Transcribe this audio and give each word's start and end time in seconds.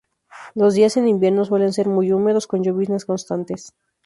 Los 0.55 0.73
días 0.73 0.97
en 0.97 1.07
invierno 1.07 1.45
suelen 1.45 1.73
ser 1.73 1.87
muy 1.87 2.11
húmedos, 2.11 2.47
con 2.47 2.63
lloviznas 2.63 3.05
constantes. 3.05 3.75